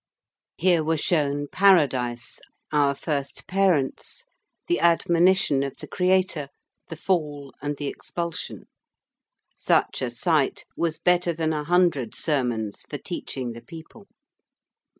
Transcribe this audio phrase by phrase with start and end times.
[0.57, 2.39] Here were shown Paradise,
[2.71, 4.23] our first parents,
[4.65, 6.47] the admonition of the Creator,
[6.89, 8.65] the Fall, and the expulsion.
[9.55, 14.07] Such a sight was better than a hundred sermons for teaching the people.